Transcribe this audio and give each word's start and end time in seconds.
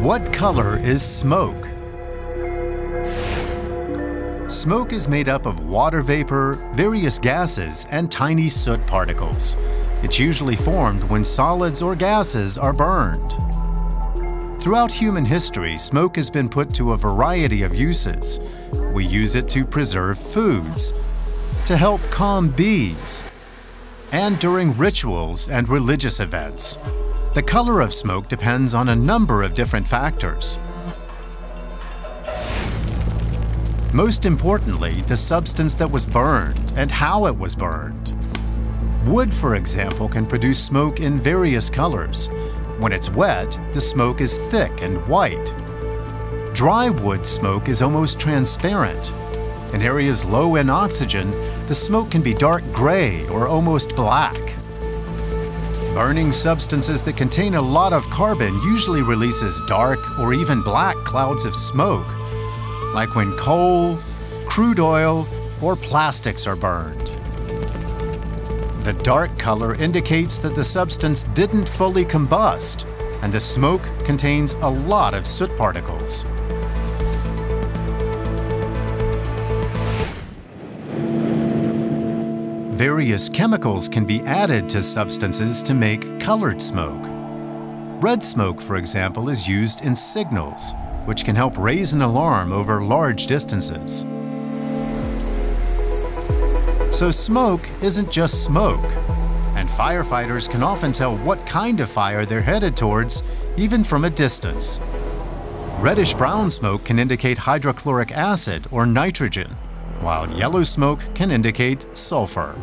What 0.00 0.32
color 0.32 0.78
is 0.78 1.02
smoke? 1.02 1.66
Smoke 4.48 4.92
is 4.92 5.08
made 5.08 5.28
up 5.28 5.44
of 5.44 5.64
water 5.64 6.02
vapor, 6.02 6.54
various 6.76 7.18
gases, 7.18 7.84
and 7.90 8.08
tiny 8.08 8.48
soot 8.48 8.86
particles. 8.86 9.56
It's 10.04 10.16
usually 10.16 10.54
formed 10.54 11.02
when 11.02 11.24
solids 11.24 11.82
or 11.82 11.96
gases 11.96 12.56
are 12.56 12.72
burned. 12.72 13.32
Throughout 14.62 14.92
human 14.92 15.24
history, 15.24 15.76
smoke 15.76 16.14
has 16.14 16.30
been 16.30 16.48
put 16.48 16.72
to 16.74 16.92
a 16.92 16.96
variety 16.96 17.62
of 17.64 17.74
uses. 17.74 18.38
We 18.92 19.04
use 19.04 19.34
it 19.34 19.48
to 19.48 19.64
preserve 19.64 20.16
foods, 20.16 20.94
to 21.66 21.76
help 21.76 22.00
calm 22.12 22.50
bees, 22.50 23.28
and 24.12 24.38
during 24.38 24.76
rituals 24.76 25.48
and 25.48 25.68
religious 25.68 26.20
events. 26.20 26.78
The 27.38 27.44
color 27.44 27.80
of 27.82 27.94
smoke 27.94 28.26
depends 28.26 28.74
on 28.74 28.88
a 28.88 28.96
number 28.96 29.44
of 29.44 29.54
different 29.54 29.86
factors. 29.86 30.58
Most 33.94 34.26
importantly, 34.26 35.02
the 35.02 35.16
substance 35.16 35.74
that 35.74 35.88
was 35.88 36.04
burned 36.04 36.72
and 36.74 36.90
how 36.90 37.26
it 37.26 37.38
was 37.38 37.54
burned. 37.54 38.12
Wood, 39.06 39.32
for 39.32 39.54
example, 39.54 40.08
can 40.08 40.26
produce 40.26 40.58
smoke 40.60 40.98
in 40.98 41.20
various 41.20 41.70
colors. 41.70 42.26
When 42.80 42.92
it's 42.92 43.08
wet, 43.08 43.56
the 43.72 43.80
smoke 43.80 44.20
is 44.20 44.36
thick 44.50 44.82
and 44.82 44.96
white. 45.06 45.54
Dry 46.54 46.90
wood 46.90 47.24
smoke 47.24 47.68
is 47.68 47.82
almost 47.82 48.18
transparent. 48.18 49.12
In 49.72 49.82
areas 49.82 50.24
low 50.24 50.56
in 50.56 50.68
oxygen, 50.68 51.30
the 51.68 51.74
smoke 51.76 52.10
can 52.10 52.20
be 52.20 52.34
dark 52.34 52.64
gray 52.72 53.28
or 53.28 53.46
almost 53.46 53.94
black. 53.94 54.57
Burning 55.98 56.30
substances 56.30 57.02
that 57.02 57.16
contain 57.16 57.56
a 57.56 57.60
lot 57.60 57.92
of 57.92 58.08
carbon 58.08 58.54
usually 58.62 59.02
releases 59.02 59.60
dark 59.66 59.98
or 60.20 60.32
even 60.32 60.62
black 60.62 60.94
clouds 60.98 61.44
of 61.44 61.56
smoke, 61.56 62.06
like 62.94 63.16
when 63.16 63.36
coal, 63.36 63.98
crude 64.46 64.78
oil, 64.78 65.26
or 65.60 65.74
plastics 65.74 66.46
are 66.46 66.54
burned. 66.54 67.08
The 68.84 68.96
dark 69.02 69.36
color 69.40 69.74
indicates 69.74 70.38
that 70.38 70.54
the 70.54 70.62
substance 70.62 71.24
didn't 71.24 71.68
fully 71.68 72.04
combust, 72.04 72.88
and 73.20 73.32
the 73.32 73.40
smoke 73.40 73.82
contains 74.04 74.54
a 74.54 74.70
lot 74.70 75.14
of 75.14 75.26
soot 75.26 75.50
particles. 75.56 76.24
Various 82.78 83.28
chemicals 83.28 83.88
can 83.88 84.04
be 84.04 84.20
added 84.20 84.68
to 84.68 84.80
substances 84.80 85.64
to 85.64 85.74
make 85.74 86.20
colored 86.20 86.62
smoke. 86.62 87.04
Red 88.00 88.22
smoke, 88.22 88.62
for 88.62 88.76
example, 88.76 89.30
is 89.30 89.48
used 89.48 89.84
in 89.84 89.96
signals, 89.96 90.72
which 91.04 91.24
can 91.24 91.34
help 91.34 91.58
raise 91.58 91.92
an 91.92 92.02
alarm 92.02 92.52
over 92.52 92.80
large 92.80 93.26
distances. 93.26 94.02
So 96.96 97.10
smoke 97.10 97.68
isn't 97.82 98.12
just 98.12 98.44
smoke, 98.44 98.84
and 99.56 99.68
firefighters 99.68 100.48
can 100.48 100.62
often 100.62 100.92
tell 100.92 101.16
what 101.16 101.44
kind 101.46 101.80
of 101.80 101.90
fire 101.90 102.24
they're 102.24 102.40
headed 102.42 102.76
towards, 102.76 103.24
even 103.56 103.82
from 103.82 104.04
a 104.04 104.10
distance. 104.10 104.78
Reddish-brown 105.80 106.48
smoke 106.50 106.84
can 106.84 107.00
indicate 107.00 107.38
hydrochloric 107.38 108.12
acid 108.12 108.68
or 108.70 108.86
nitrogen, 108.86 109.56
while 110.00 110.30
yellow 110.30 110.62
smoke 110.62 111.00
can 111.14 111.30
indicate 111.30 111.96
sulfur. 111.96 112.54